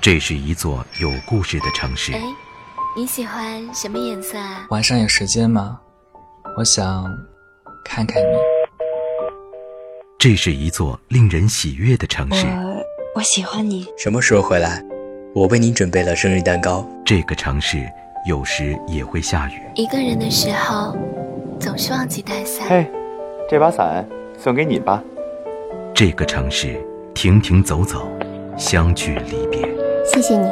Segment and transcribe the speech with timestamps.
[0.00, 2.12] 这是一座有故事的城市。
[2.12, 2.22] 哎，
[2.96, 4.64] 你喜欢什么颜色啊？
[4.70, 5.78] 晚上有时间吗？
[6.56, 7.04] 我想
[7.84, 8.36] 看看你。
[10.16, 12.46] 这是一座令人喜悦的城市。
[12.46, 12.82] 我
[13.16, 13.88] 我喜欢你。
[13.98, 14.82] 什么时候回来？
[15.34, 16.88] 我为你准备了生日蛋糕。
[17.04, 17.84] 这个城市
[18.24, 19.60] 有时也会下雨。
[19.74, 20.96] 一个人的时候，
[21.58, 22.68] 总是忘记带伞。
[22.68, 22.90] 嘿，
[23.50, 25.02] 这把伞送给你吧。
[25.92, 26.80] 这个城市
[27.14, 28.08] 停停走走，
[28.56, 29.67] 相聚离别。
[30.18, 30.50] 谢谢你，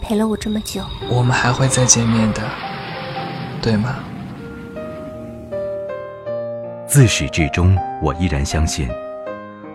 [0.00, 0.82] 陪了我这么久。
[1.10, 2.40] 我们还会再见面的，
[3.60, 3.96] 对吗？
[6.86, 8.88] 自始至终，我依然相信，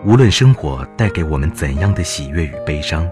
[0.06, 3.06] 无论生活带给我们怎样的喜悦与悲伤，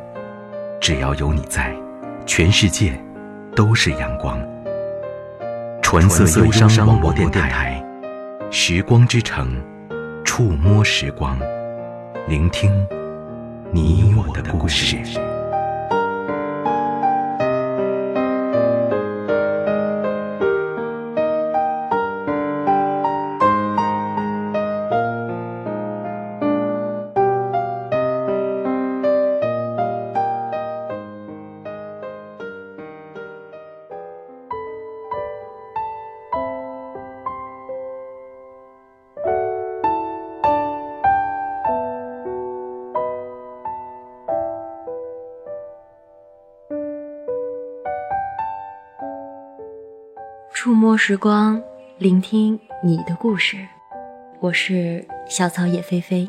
[0.81, 1.77] 只要有你在，
[2.25, 2.99] 全世界
[3.55, 4.41] 都是阳光。
[5.83, 7.85] 纯色忧伤广播电台，
[8.51, 9.63] 时光之城，
[10.25, 11.39] 触摸时光，
[12.27, 12.73] 聆听
[13.71, 14.97] 你我的故事。
[50.67, 51.63] 触摸时光，
[51.97, 53.57] 聆听你的故事。
[54.41, 56.29] 我是小草野菲菲。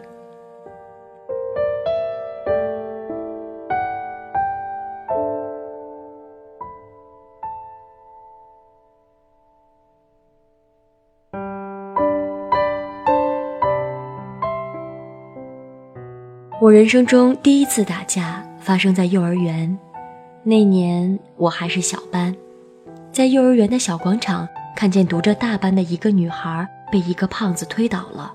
[16.62, 19.76] 我人生中第一次打架发生在幼儿园，
[20.44, 22.36] 那年我还是小班。
[23.18, 28.32] 在幼儿园的小广场，看见读着大班的一个女孩被一个胖子推倒了，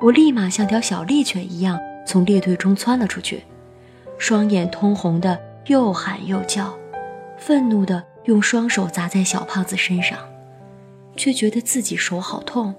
[0.00, 3.42] 我立马像条小猎犬一样从列队中窜了出去，
[4.16, 6.72] 双眼通红的又喊又叫，
[7.36, 10.16] 愤怒的用双手砸在小胖子身上，
[11.16, 12.72] 却觉得自己手好痛，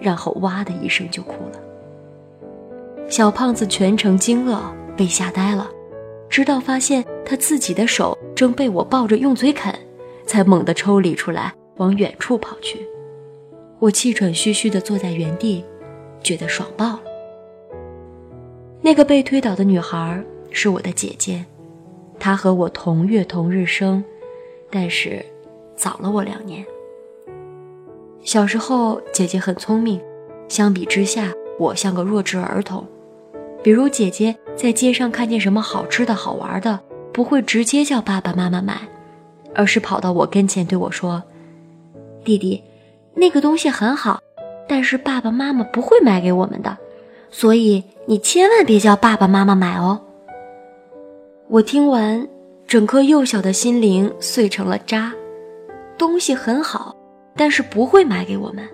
[0.00, 1.58] 然后哇的一声就哭了。
[3.08, 4.60] 小胖子全程惊愕，
[4.96, 5.66] 被吓呆了，
[6.30, 9.74] 直到发现他自己的手正被我抱着用嘴啃。
[10.28, 12.86] 才猛地抽离出来，往远处跑去。
[13.80, 15.64] 我气喘吁吁地坐在原地，
[16.22, 17.00] 觉得爽爆了。
[18.82, 21.44] 那个被推倒的女孩是我的姐姐，
[22.20, 24.04] 她和我同月同日生，
[24.70, 25.24] 但是
[25.74, 26.64] 早了我两年。
[28.22, 30.00] 小时候，姐姐很聪明，
[30.48, 32.86] 相比之下，我像个弱智儿童。
[33.62, 36.78] 比如，姐姐在街上看见什么好吃的好玩的，
[37.12, 38.88] 不会直接叫爸爸妈妈买。
[39.54, 41.22] 而是跑到我跟前对我说
[42.24, 42.62] ：“弟弟，
[43.14, 44.20] 那个东西很好，
[44.68, 46.76] 但是爸爸妈妈不会买给我们的，
[47.30, 50.00] 所以你千万别叫爸爸妈妈买哦。”
[51.48, 52.28] 我听完，
[52.66, 55.12] 整颗幼小的心灵碎成了渣。
[55.96, 56.94] 东西很好，
[57.34, 58.68] 但是不会买给我们。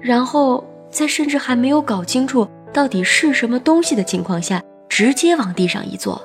[0.00, 6.20] 然后在甚至还没有搞清楚到底是什么东西的情况下，直接往地上一坐，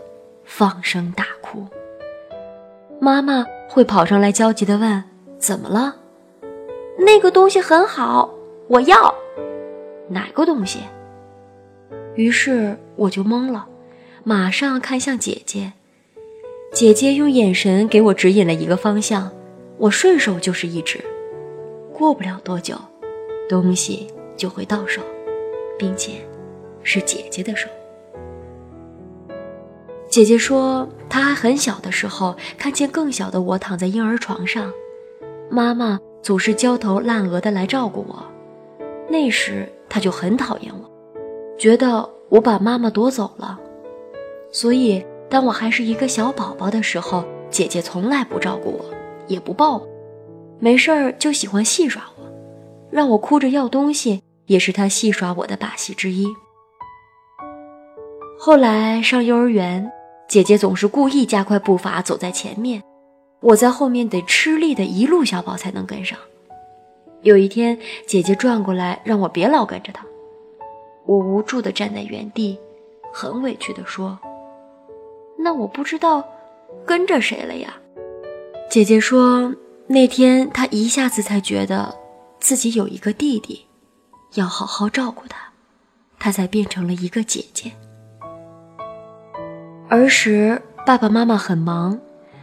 [0.45, 1.65] 放声大哭。
[2.99, 3.45] 妈妈。
[3.67, 5.03] 会跑上来焦急地问
[5.37, 5.95] ：“怎么了？”
[6.97, 8.33] 那个东西很好，
[8.67, 9.13] 我要。
[10.09, 10.79] 哪个东西？
[12.15, 13.67] 于是我就懵了，
[14.23, 15.73] 马上看向姐姐。
[16.73, 19.31] 姐姐用眼神给我指引了一个方向，
[19.77, 20.99] 我顺手就是一指。
[21.93, 22.75] 过不了多久，
[23.47, 25.01] 东西就会到手，
[25.77, 26.13] 并且
[26.83, 27.67] 是姐姐的手。
[30.17, 34.73] 姐姐说，她还很小的时候，看见更小的我躺在婴儿床上，
[35.47, 38.25] 妈妈总是焦头烂额的来照顾我。
[39.07, 40.89] 那时她就很讨厌我，
[41.55, 43.59] 觉得我把妈妈夺走了。
[44.51, 48.85] 所以当我还是一个小宝宝的时候，姐姐从来不照顾我，
[49.27, 49.87] 也不抱我，
[50.57, 52.23] 没事儿就喜欢戏耍我，
[52.89, 56.25] 让我哭着要东西，也是她戏耍我的把戏之一。
[58.39, 59.91] 后来上幼儿园。
[60.27, 62.83] 姐姐总是故意加快步伐走在前面，
[63.39, 66.17] 我在后面得吃力的一路小跑才能跟上。
[67.21, 70.05] 有一天，姐姐转过来让我别老跟着她，
[71.05, 72.59] 我无助的站在原地，
[73.13, 74.19] 很委屈的说
[75.39, 76.23] ：“那我不知道
[76.85, 77.73] 跟着谁了呀。”
[78.69, 79.55] 姐姐说，
[79.87, 81.97] 那天她一下子才觉得
[82.39, 83.65] 自己有一个弟弟，
[84.33, 85.53] 要好好照顾他，
[86.19, 87.71] 她才变成了一个姐姐。
[89.89, 91.97] 儿时，爸爸妈妈很忙，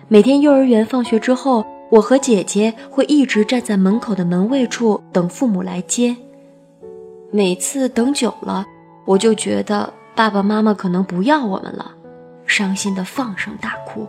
[0.09, 6.17] 每天幼儿园放学之后，我和姐姐会一直站在门口的门卫处等父母来接。
[7.31, 8.65] 每次等久了，
[9.05, 11.93] 我就觉得爸爸妈妈可能不要我们了，
[12.47, 14.07] 伤心的放声大哭。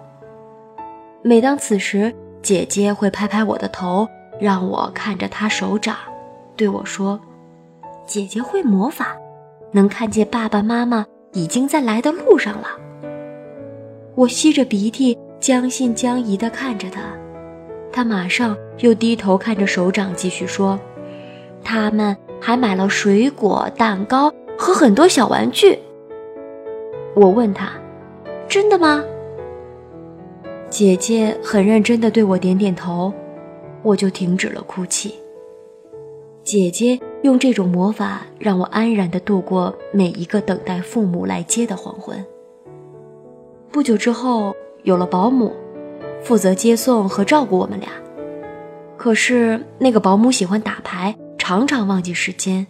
[1.21, 4.07] 每当此时，姐姐会拍拍我的头，
[4.39, 5.97] 让我看着她手掌，
[6.55, 7.19] 对我说
[8.07, 9.17] ：“姐姐会魔法，
[9.73, 12.67] 能看见爸爸妈妈已经在来的路上了。”
[14.15, 17.01] 我吸着鼻涕，将信将疑地看着他，
[17.91, 20.79] 他马上又低头看着手掌，继续说
[21.61, 25.77] ：“他们还买了水果、蛋糕和很多小玩具。”
[27.13, 27.73] 我问他
[28.47, 29.03] ：“真的吗？”
[30.71, 33.13] 姐姐很认真地对我点点头，
[33.83, 35.15] 我就停止了哭泣。
[36.41, 42.23] 姐姐用这种魔法让我安然地度过每一个等待父母来接的黄昏。
[43.75, 45.53] 不久之后，有了保姆，
[46.23, 47.89] 负责接送和照顾我们俩。
[48.95, 52.65] 可是那个保姆喜欢打牌，常常忘记时间。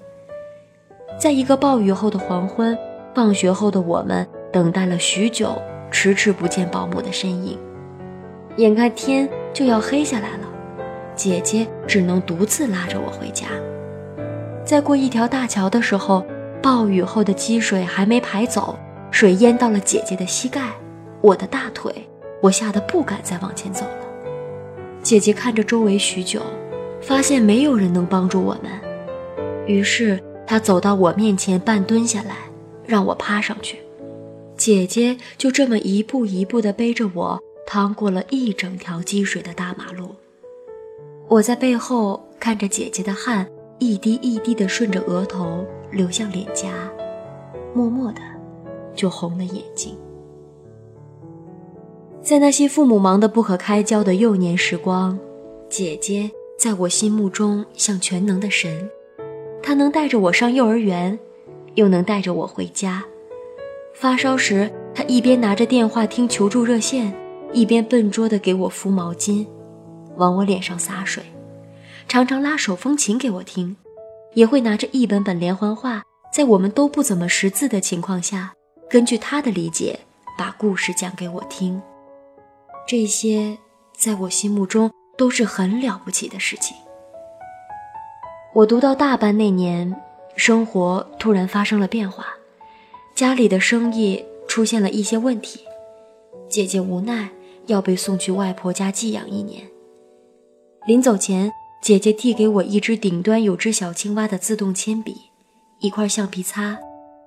[1.20, 2.76] 在一个暴雨后的黄昏，
[3.14, 5.62] 放学后的我们等待了许久，
[5.92, 7.56] 迟迟不见保姆的身影。
[8.58, 10.50] 眼看天就要黑下来了，
[11.14, 13.46] 姐姐只能独自拉着我回家。
[14.66, 16.26] 在过一条大桥的时候，
[16.64, 18.76] 暴雨后的积水还没排走，
[19.12, 20.62] 水淹到了姐姐的膝盖。
[21.26, 21.92] 我的大腿，
[22.40, 24.06] 我吓得不敢再往前走了。
[25.02, 26.40] 姐姐看着周围许久，
[27.02, 28.72] 发现没有人能帮助我们，
[29.66, 32.36] 于是她走到我面前，半蹲下来，
[32.86, 33.80] 让我趴上去。
[34.56, 40.14] 姐姐就这么一步一步地背着我，趟过了一整条积水的大马路。
[41.28, 43.48] 我在背后看着姐姐的汗
[43.80, 46.70] 一滴一滴地顺着额头流向脸颊，
[47.74, 48.22] 默默的
[48.94, 49.98] 就红了眼睛。
[52.26, 55.16] 在那些父母忙得不可开交的幼年时光，
[55.70, 56.28] 姐姐
[56.58, 58.90] 在我心目中像全能的神。
[59.62, 61.20] 她能带着我上幼儿园，
[61.76, 63.06] 又能带着我回家。
[63.94, 67.14] 发烧时，她一边拿着电话听求助热线，
[67.54, 69.46] 一边笨拙地给我敷毛巾，
[70.16, 71.22] 往我脸上洒水，
[72.08, 73.76] 常常拉手风琴给我听，
[74.34, 76.02] 也会拿着一本本连环画，
[76.34, 78.52] 在我们都不怎么识字的情况下，
[78.90, 80.00] 根据她的理解，
[80.36, 81.80] 把故事讲给我听。
[82.88, 83.58] 这些
[83.98, 86.78] 在我心目中都是很了不起的事情。
[88.54, 89.96] 我读到大班那年，
[90.36, 92.28] 生活突然发生了变化，
[93.16, 95.62] 家里的生意出现了一些问题，
[96.48, 97.28] 姐姐无奈
[97.66, 99.68] 要被送去外婆家寄养一年。
[100.86, 101.52] 临走前，
[101.82, 105.16] 姐姐递给我一支顶端有只小青蛙的自动铅笔，
[105.80, 106.78] 一块橡皮擦，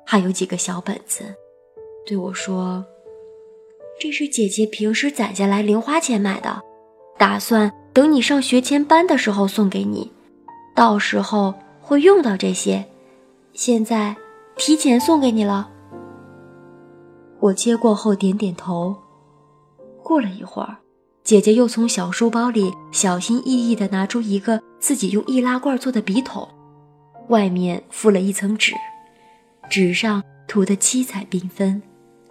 [0.06, 1.34] 还有几个小本子，
[2.06, 2.84] 对我说。
[4.00, 6.60] 这是姐姐平时攒下来零花钱买的，
[7.18, 10.12] 打算等你上学前班的时候送给你，
[10.74, 12.84] 到时候会用到这些，
[13.54, 14.14] 现在
[14.56, 15.68] 提前送给你了。
[17.40, 18.94] 我接过后点点头。
[20.02, 20.76] 过了一会儿，
[21.24, 26.48] 姐姐又从小书包里小心翼翼地拿出一个自己用易拉罐做的笔筒，
[27.28, 28.72] 外面敷了一层纸，
[29.68, 31.82] 纸上涂得七彩缤纷，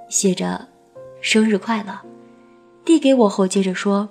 [0.10, 0.66] 写着。
[1.22, 2.00] 生日快乐！
[2.86, 4.08] 递给我后，接着说：“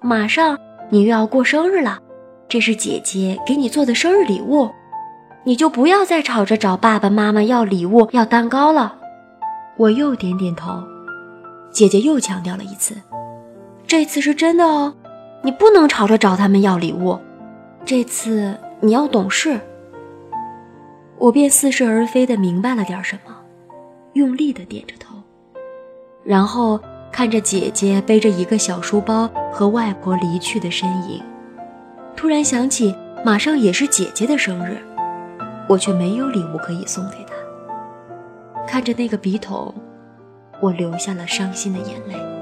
[0.00, 0.58] 马上
[0.90, 2.00] 你又要过生日了，
[2.48, 4.70] 这是姐姐给你做的生日礼物，
[5.44, 8.98] 你就不要再吵着找爸爸妈妈要礼物、要蛋糕了。”
[9.76, 10.82] 我又点点头。
[11.70, 12.94] 姐姐又强调了一次
[13.86, 14.94] ：“这次是真的哦，
[15.42, 17.18] 你不能吵着找他们要礼物，
[17.84, 19.60] 这次你要懂事。”
[21.18, 23.34] 我便似是而非的明白了点什么，
[24.12, 25.03] 用力的点着头。
[26.24, 26.80] 然后
[27.12, 31.22] 看着姐姐背着一个小书包和外婆离去的身影，
[32.16, 34.78] 突然想起马上也是姐姐的生日，
[35.68, 37.34] 我却没有礼物可以送给她。
[38.66, 39.72] 看着那个笔筒，
[40.60, 42.33] 我流下了伤心的眼泪。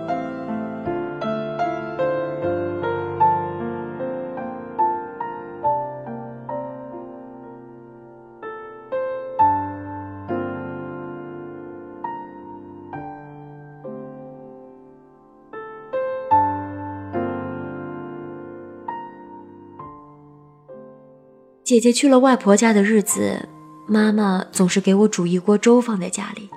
[21.73, 23.49] 姐姐去了外婆家的日子，
[23.87, 26.51] 妈妈总是给我煮一锅粥放在家里，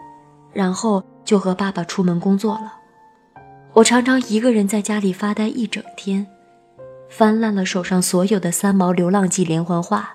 [0.52, 2.74] 然后就和爸爸出门工作了。
[3.72, 6.28] 我常常一个人在家里发呆一整天，
[7.08, 10.14] 翻烂了手上所有的三毛流浪记连环画，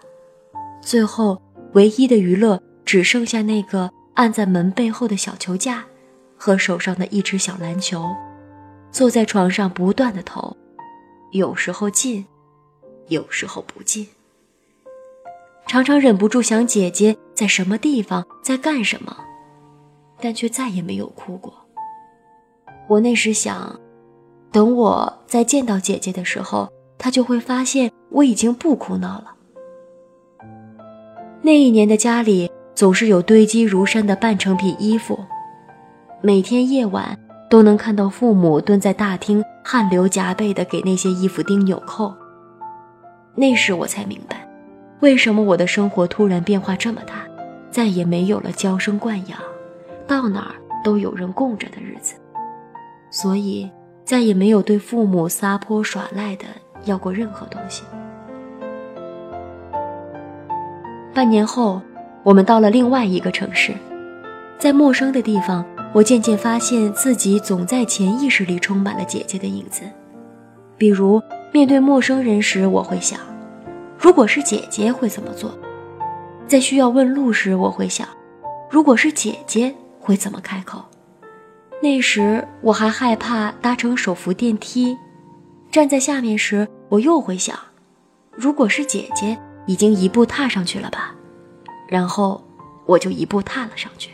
[0.82, 1.40] 最后
[1.72, 5.82] 唯一的娱乐只剩下那个按在门背后的小球架，
[6.36, 8.04] 和手上的一只小篮球，
[8.92, 10.54] 坐在床上不断的投，
[11.32, 12.26] 有时候进，
[13.08, 14.06] 有时候不进。
[15.70, 19.16] 常常忍不住想姐姐在什么地方，在干什么，
[20.20, 21.54] 但却再也没有哭过。
[22.88, 23.78] 我那时想，
[24.50, 29.26] 等我再见到姐姐的时候，她就会发现我已经不哭闹了。
[31.40, 35.16] 那一年的家里总是有堆积如山的半成品衣服，
[36.20, 37.16] 每天夜晚
[37.48, 42.12] 都能看到父母蹲在大厅汗流浃背的给那些衣服钉纽扣。
[43.36, 44.49] 那时我才明白。
[45.00, 47.26] 为什么我的生活突然变化这么大，
[47.70, 49.38] 再也没有了娇生惯养，
[50.06, 50.54] 到哪儿
[50.84, 52.14] 都有人供着的日子？
[53.10, 53.68] 所以
[54.04, 56.44] 再也没有对父母撒泼耍赖的
[56.84, 57.82] 要过任何东西。
[61.14, 61.80] 半年后，
[62.22, 63.72] 我们到了另外一个城市，
[64.58, 65.64] 在陌生的地方，
[65.94, 69.82] 我渐渐发现自己总在潜意识里充满了姐姐的影子。
[70.76, 73.18] 比如面对陌生人时，我会想。
[74.02, 75.56] 如果是姐姐会怎么做？
[76.48, 78.08] 在需要问路时，我会想，
[78.70, 80.82] 如果是姐姐会怎么开口？
[81.82, 84.96] 那时我还害怕搭乘手扶电梯，
[85.70, 87.54] 站在下面时，我又会想，
[88.32, 91.14] 如果是姐姐已经一步踏上去了吧？
[91.86, 92.42] 然后
[92.86, 94.12] 我就一步踏了上去。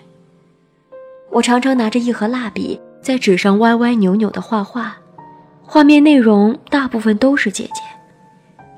[1.31, 4.97] 我常常拿着一盒蜡笔在纸上歪歪扭扭的画画，
[5.63, 7.81] 画面内容大部分都是姐姐，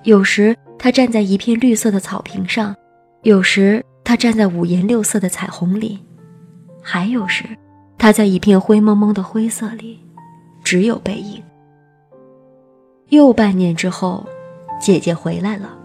[0.03, 0.55] 有时。
[0.79, 2.75] 他站在一片绿色的草坪上，
[3.23, 5.99] 有时他站在五颜六色的彩虹里，
[6.81, 7.45] 还有时
[7.99, 9.99] 他在一片灰蒙蒙的灰色里，
[10.63, 11.43] 只有背影。
[13.09, 14.25] 又半年之后，
[14.81, 15.77] 姐姐回来了。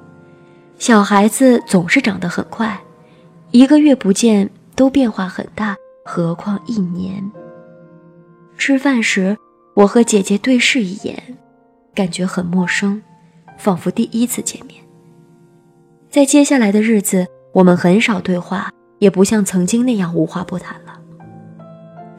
[0.78, 2.80] 小孩子总是长得很快，
[3.52, 7.32] 一个月不见都变化很大，何况一年。
[8.58, 9.38] 吃饭时，
[9.74, 11.18] 我和姐姐对视一眼，
[11.96, 13.02] 感觉很陌生，
[13.58, 14.83] 仿佛第一次见面。
[16.13, 20.93] 在接下来的日子，我们很少对话，也不像曾经那样无话不谈了。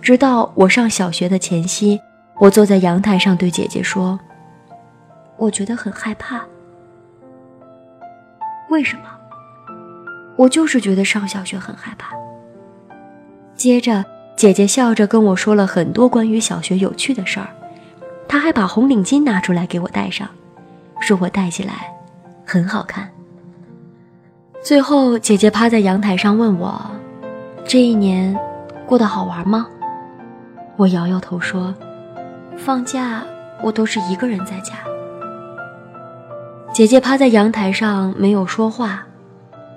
[0.03, 2.01] 直到我上小学的前夕，
[2.41, 4.19] 我坐在阳台上对姐姐说
[5.39, 6.45] ：“我觉得很害怕。
[8.69, 9.05] 为什么？
[10.35, 12.17] 我就是觉得上小学很害怕。”
[13.55, 17.47] 接着，姐姐笑着跟我说了很多关于小学有趣的事儿，
[18.27, 20.29] 她还把红领巾拿出来给我戴上，
[20.99, 21.95] 说我戴起来
[22.45, 23.09] 很好看。
[24.65, 26.81] 最后，姐姐趴在阳台上问我
[27.69, 28.35] ：“这一年
[28.87, 29.67] 过得好玩吗？”
[30.77, 31.75] 我摇摇头说
[32.57, 33.23] ：“放假
[33.63, 34.73] 我都是一个人在家。”
[36.73, 39.07] 姐姐趴在阳台上没有说话，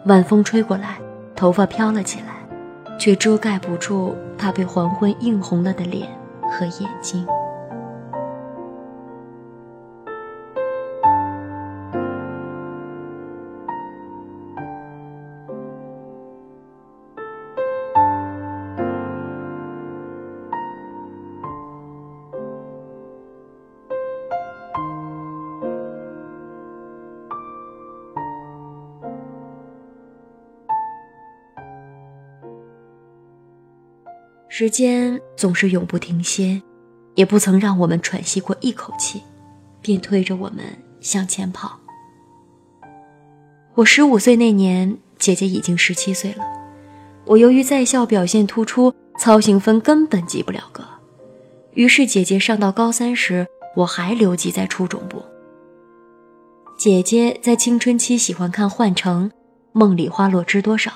[0.05, 0.95] 晚风吹过来，
[1.35, 2.35] 头发飘了起来，
[2.97, 6.07] 却遮盖不住她被黄昏映红了的脸
[6.49, 7.27] 和眼睛。
[34.59, 36.59] 时间总是永不停歇，
[37.13, 39.21] 也不曾让我们喘息过一口气，
[39.81, 40.65] 便推着我们
[40.99, 41.79] 向前跑。
[43.75, 46.43] 我十五岁那年，姐姐已经十七岁了。
[47.25, 50.83] 我由于在校表现突出，操行分根本及不了格。
[51.75, 53.45] 于是姐姐上到高三时，
[53.75, 55.21] 我还留级在初中部。
[56.79, 59.29] 姐姐在青春期喜欢看《幻城》
[59.73, 60.89] 《梦里花落知多少》，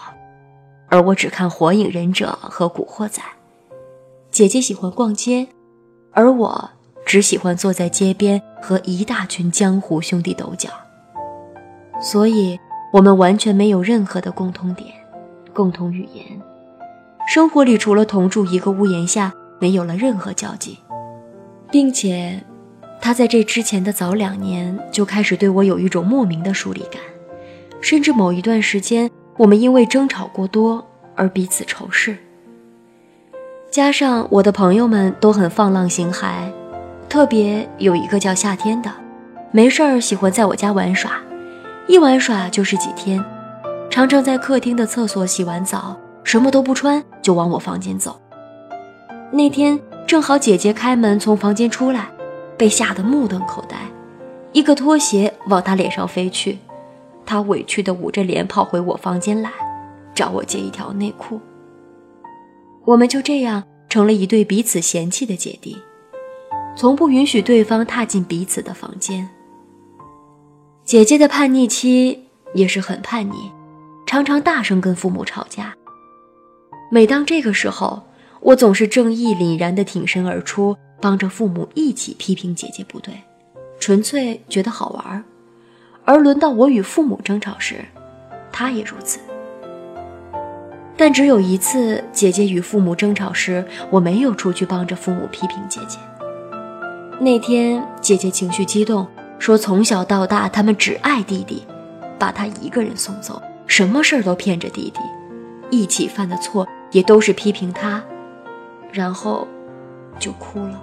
[0.87, 3.21] 而我只看《火影忍者》和《古惑仔》。
[4.31, 5.45] 姐姐喜欢逛街，
[6.13, 6.69] 而我
[7.05, 10.69] 只喜欢坐在街边和一大群江湖兄弟斗脚。
[12.01, 12.57] 所以，
[12.93, 14.87] 我们完全没有任何的共通点、
[15.53, 16.25] 共同语言。
[17.27, 20.79] 生活里除了同住一个屋檐下，没有了任何交集，
[21.69, 22.41] 并且，
[23.01, 27.01] 他在这之前的早两年就开始对我有一种莫名的疏离感，
[27.81, 32.17] 甚至某一段时间，我们因为争吵过多而彼此仇视。
[33.71, 36.51] 加上我的朋友们都很放浪形骸，
[37.07, 38.91] 特别有一个叫夏天的，
[39.51, 41.13] 没事儿喜欢在我家玩耍，
[41.87, 43.23] 一玩耍就是几天，
[43.89, 48.19] 常常在客厅的厕所洗完澡，什么都不穿就往我房间走。
[49.31, 52.09] 那天正好姐姐开门从房间出来，
[52.57, 53.77] 被吓得目瞪口呆，
[54.51, 56.59] 一个拖鞋往她脸上飞去，
[57.25, 59.49] 她委屈地捂着脸跑回我房间来，
[60.13, 61.39] 找我借一条内裤。
[62.85, 65.77] 我们就这样成了一对彼此嫌弃的姐弟，
[66.75, 69.29] 从不允许对方踏进彼此的房间。
[70.83, 73.51] 姐姐的叛逆期也是很叛逆，
[74.05, 75.75] 常常大声跟父母吵架。
[76.89, 78.01] 每当这个时候，
[78.39, 83.13] 我总是正义凛然地挺身而出，帮着父母一起批评姐姐不对，
[83.79, 85.23] 纯粹觉得好玩。
[86.03, 87.85] 而轮到我与父母争吵时，
[88.51, 89.19] 他也如此。
[91.01, 95.97] 但只有一次，姐姐与父母争吵时，我没有出去帮着父母批评姐姐。
[97.19, 99.07] 那天，姐姐情绪激动，
[99.39, 101.65] 说从小到大他们只爱弟弟，
[102.19, 104.99] 把他一个人送走，什么事儿都骗着弟弟，
[105.75, 108.03] 一起犯的错也都是批评他，
[108.91, 109.47] 然后
[110.19, 110.79] 就哭了。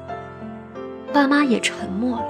[1.12, 2.26] 爸妈也沉默了。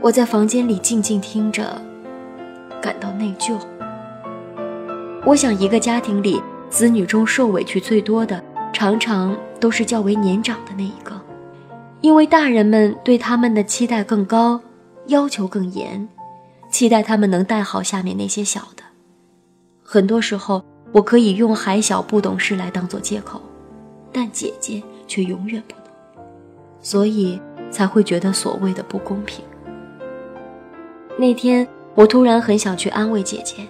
[0.00, 1.82] 我在房间里静静听着，
[2.80, 3.58] 感到内疚。
[5.26, 11.18] 我想，一个家庭里，子女中受委屈最多的，常常都是较为年长的那一个，
[12.02, 14.60] 因为大人们对他们的期待更高，
[15.06, 16.06] 要求更严，
[16.70, 18.82] 期待他们能带好下面那些小的。
[19.82, 20.62] 很多时候，
[20.92, 23.40] 我可以用还小不懂事来当做借口，
[24.12, 26.24] 但姐姐却永远不能，
[26.82, 27.40] 所以
[27.70, 29.42] 才会觉得所谓的不公平。
[31.16, 33.66] 那天，我突然很想去安慰姐姐。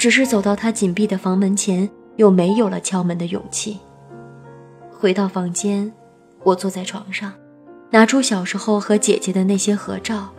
[0.00, 3.76] 只是走到他紧闭的房门前，又没有了敲门的勇气。
[4.90, 5.92] 回到房间，
[6.42, 7.30] 我坐在床上，
[7.90, 10.30] 拿出小时候和姐姐的那些合照，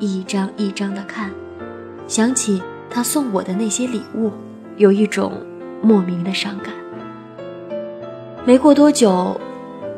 [0.00, 1.30] 一张一张的看，
[2.08, 4.32] 想起他送我的那些礼物，
[4.76, 5.34] 有一种
[5.80, 6.74] 莫名的伤感。
[8.44, 9.40] 没过多久，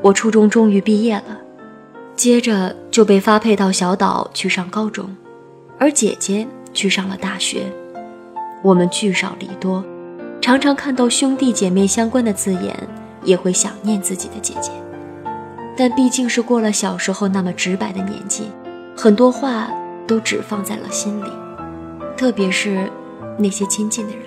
[0.03, 1.41] 我初中终于毕业了，
[2.15, 5.17] 接着就被发配到小岛去上高中，
[5.79, 7.73] 而姐姐去上了大学。
[8.63, 9.85] 我们聚少离多，
[10.41, 12.77] 常常看到兄弟姐妹相关的字眼，
[13.25, 14.71] 也会想念自己的姐姐。
[15.77, 18.45] 但毕竟是过了小时候那么直白的年纪，
[18.97, 19.69] 很多话
[20.07, 21.29] 都只放在了心里，
[22.17, 22.89] 特别是
[23.37, 24.23] 那些亲近的人。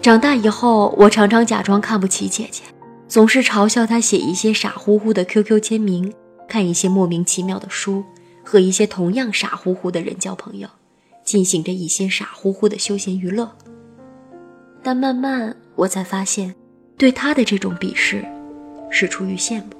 [0.00, 2.62] 长大以后，我常常假装看不起姐姐，
[3.08, 6.12] 总是嘲笑她写一些傻乎乎的 QQ 签名，
[6.48, 8.04] 看一些莫名其妙的书，
[8.44, 10.68] 和一些同样傻乎乎的人交朋友。
[11.24, 13.50] 进行着一些傻乎乎的休闲娱乐，
[14.82, 16.54] 但慢慢我才发现，
[16.96, 18.24] 对他的这种鄙视，
[18.90, 19.70] 是出于羡慕。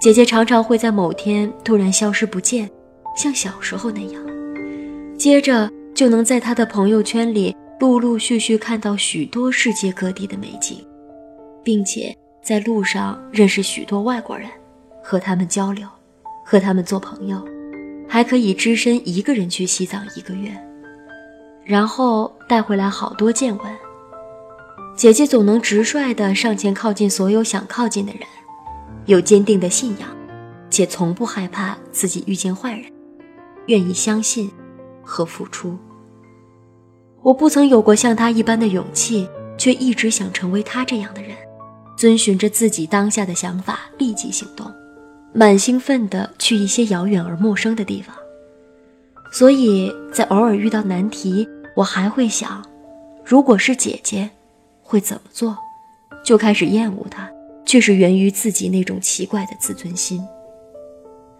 [0.00, 2.70] 姐姐常常会在某天突然消失不见，
[3.16, 4.22] 像小时候那样，
[5.16, 10.84] 接着就能在她的朋友圈里陆陆续续看到许多世界各地的美景，
[11.62, 14.50] 并且在路上认识许多外国人，
[15.02, 15.88] 和他们交流，
[16.44, 17.42] 和他们做朋友。
[18.14, 20.56] 还可以只身一个人去西藏一个月，
[21.64, 23.66] 然后带回来好多见闻。
[24.94, 28.20] 姐姐总能直率地上前靠近所有想靠近的人，
[29.06, 30.08] 有坚定的信仰，
[30.70, 32.84] 且从不害怕自己遇见坏人，
[33.66, 34.48] 愿意相信
[35.02, 35.76] 和付出。
[37.20, 41.36] 我不曾有过像她一般的勇气，却一直想成为她这样的人，
[41.96, 44.72] 遵循着自己当下的想法，立即行动。
[45.36, 48.14] 蛮兴奋地去一些遥远而陌生的地方，
[49.32, 52.64] 所以在偶尔遇到难题，我还会想，
[53.24, 54.30] 如果是姐姐，
[54.80, 55.58] 会怎么做？
[56.24, 57.28] 就开始厌恶她，
[57.66, 60.24] 却是源于自己那种奇怪的自尊心。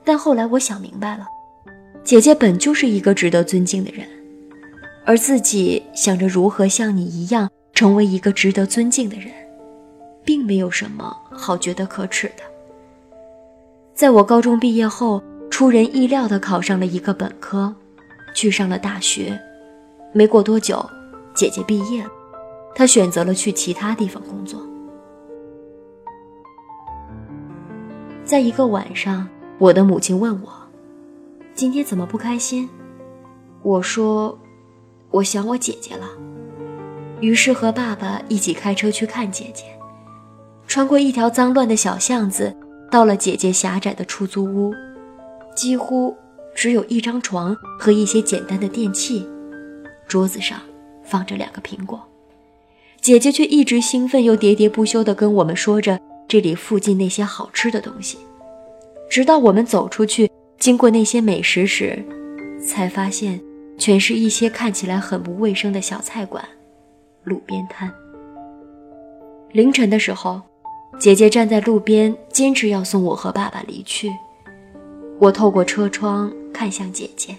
[0.03, 1.25] 但后来我想明白了，
[2.03, 4.09] 姐姐本就是一个值得尊敬的人，
[5.07, 9.29] 而自己想着如何像你一样成为一个值得尊敬的人，
[10.25, 12.43] 并没有什么好觉得可耻的。
[13.95, 17.73] 在我高中毕业后，出人意料地考上了一个本科，
[18.35, 19.41] 去上了大学。
[20.13, 20.85] 没过多久，
[21.33, 22.11] 姐姐毕业了，
[22.75, 24.61] 她选择了去其他地方工作。
[28.25, 29.29] 在一个晚上，
[29.59, 30.49] 我的母亲问我
[31.55, 32.69] ：“今天怎么不开心？”
[33.63, 34.37] 我说
[35.13, 36.09] ：“我想我姐姐了。”
[37.23, 39.63] 于是和爸爸一起开车去看姐姐，
[40.67, 42.57] 穿过一条脏乱的小巷子。
[42.95, 44.73] 到了姐姐狭窄的出租屋，
[45.57, 46.17] 几乎
[46.55, 49.29] 只有一张床和一些简单的电器，
[50.07, 50.61] 桌子上
[51.03, 52.01] 放着两个苹果。
[53.01, 58.17] 姐姐却一直兴奋又喋喋不休地跟我们说着这里附近那些好吃的东西，
[59.11, 60.31] 直到我们走出去，
[60.61, 62.01] 经过那些美食时，
[62.65, 63.41] 才发现
[63.77, 66.49] 全是一些看起来很不卫生的小菜馆、
[67.25, 67.93] 路边摊。
[69.51, 70.41] 凌晨的时候。
[70.99, 74.11] 姐姐站在路边，坚持要送我和爸爸离去。
[75.19, 77.37] 我透过车窗看向姐姐，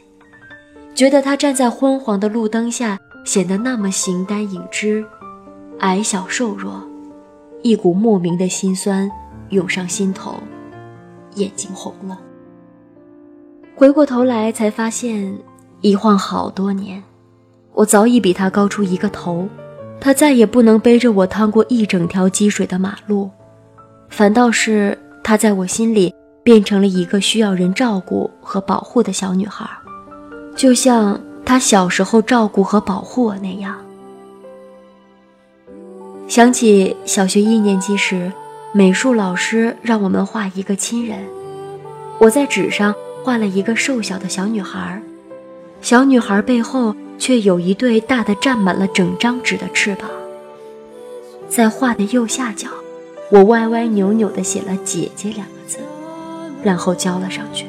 [0.94, 5.04] 觉得她站在昏黄的路灯下，显得那么形单影只，
[5.80, 6.82] 矮小瘦弱，
[7.64, 9.10] 一股莫名的心酸
[9.50, 10.36] 涌上心头，
[11.36, 12.20] 眼睛红了。
[13.76, 15.38] 回过头来才发现，
[15.82, 17.04] 一晃好多年，
[17.74, 19.48] 我早已比他高出一个头，
[20.00, 23.30] 他再也不能背着我趟过一整条积水的马路，
[24.10, 26.14] 反倒是她在我心里
[26.44, 29.70] 变成了一个需要人照顾和保护的小女孩，
[30.56, 33.76] 就像她小时候照顾和保护我那样。
[36.28, 38.32] 想起小学一年级时，
[38.74, 41.20] 美术老师让我们画一个亲人，
[42.18, 45.02] 我在纸上画了一个瘦小的小女孩，
[45.82, 50.10] 小女孩背后却有一对大的占满了整张纸的翅膀。
[51.48, 52.68] 在画的右下角，
[53.32, 55.80] 我歪歪扭扭地写了“姐姐”两个字，
[56.64, 57.66] 然后交了上去。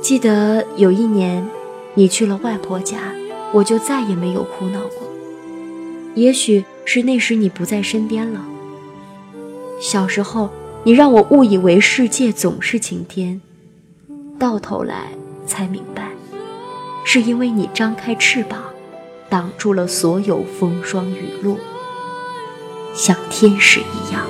[0.00, 1.46] 记得有一年，
[1.94, 3.12] 你去了外婆家，
[3.52, 5.08] 我就再也没有哭闹过。
[6.14, 6.64] 也许。
[6.86, 8.44] 是那时你不在身边了。
[9.80, 10.50] 小时候，
[10.82, 13.40] 你让我误以为世界总是晴天，
[14.38, 15.08] 到头来
[15.46, 16.10] 才明白，
[17.02, 18.64] 是因为你张开翅膀，
[19.30, 21.56] 挡住了所有风霜雨露，
[22.94, 24.26] 像天使一样。